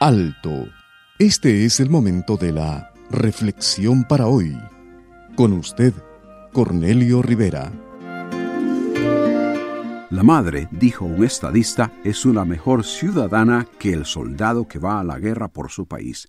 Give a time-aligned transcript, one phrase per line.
[0.00, 0.68] Alto.
[1.20, 4.58] Este es el momento de la reflexión para hoy.
[5.36, 5.94] Con usted,
[6.52, 7.70] Cornelio Rivera.
[10.10, 15.04] La madre, dijo un estadista, es una mejor ciudadana que el soldado que va a
[15.04, 16.28] la guerra por su país.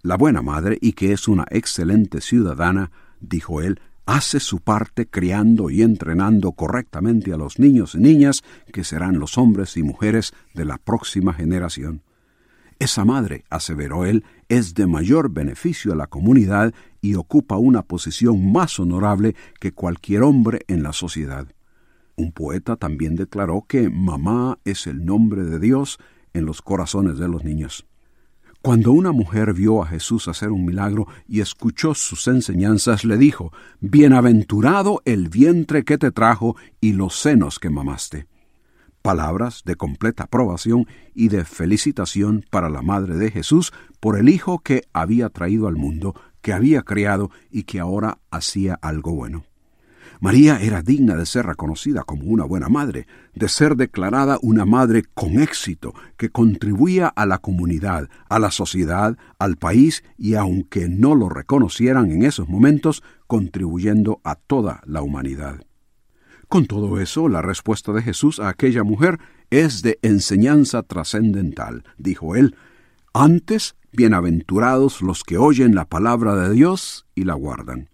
[0.00, 2.90] La buena madre, y que es una excelente ciudadana,
[3.20, 8.84] dijo él, hace su parte criando y entrenando correctamente a los niños y niñas que
[8.84, 12.02] serán los hombres y mujeres de la próxima generación.
[12.78, 18.52] Esa madre, aseveró él, es de mayor beneficio a la comunidad y ocupa una posición
[18.52, 21.46] más honorable que cualquier hombre en la sociedad.
[22.16, 25.98] Un poeta también declaró que mamá es el nombre de Dios
[26.32, 27.86] en los corazones de los niños.
[28.64, 33.52] Cuando una mujer vio a Jesús hacer un milagro y escuchó sus enseñanzas, le dijo,
[33.80, 38.26] Bienaventurado el vientre que te trajo y los senos que mamaste
[39.02, 43.70] palabras de completa aprobación y de felicitación para la Madre de Jesús
[44.00, 48.78] por el Hijo que había traído al mundo, que había criado y que ahora hacía
[48.80, 49.44] algo bueno.
[50.20, 55.04] María era digna de ser reconocida como una buena madre, de ser declarada una madre
[55.14, 61.14] con éxito, que contribuía a la comunidad, a la sociedad, al país y aunque no
[61.14, 65.60] lo reconocieran en esos momentos, contribuyendo a toda la humanidad.
[66.48, 69.18] Con todo eso, la respuesta de Jesús a aquella mujer
[69.50, 71.84] es de enseñanza trascendental.
[71.98, 72.54] Dijo él,
[73.12, 77.88] antes, bienaventurados los que oyen la palabra de Dios y la guardan.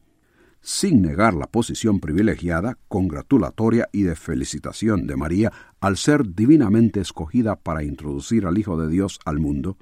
[0.62, 7.56] Sin negar la posición privilegiada, congratulatoria y de felicitación de María al ser divinamente escogida
[7.56, 9.78] para introducir al Hijo de Dios al mundo,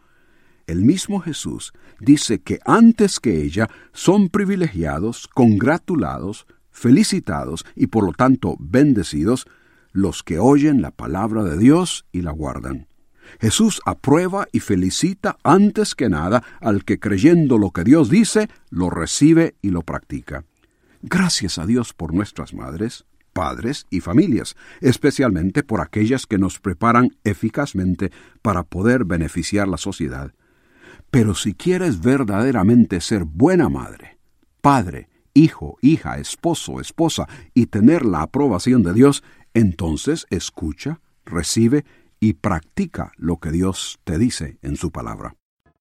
[0.68, 8.12] el mismo Jesús dice que antes que ella son privilegiados, congratulados, felicitados y por lo
[8.12, 9.46] tanto bendecidos
[9.92, 12.86] los que oyen la palabra de Dios y la guardan.
[13.40, 18.90] Jesús aprueba y felicita antes que nada al que creyendo lo que Dios dice, lo
[18.90, 20.44] recibe y lo practica.
[21.02, 27.16] Gracias a Dios por nuestras madres, padres y familias, especialmente por aquellas que nos preparan
[27.24, 28.10] eficazmente
[28.42, 30.32] para poder beneficiar la sociedad.
[31.10, 34.18] Pero si quieres verdaderamente ser buena madre,
[34.60, 39.22] padre hijo, hija, esposo, esposa y tener la aprobación de Dios,
[39.54, 41.84] entonces escucha, recibe
[42.20, 45.36] y practica lo que Dios te dice en su palabra.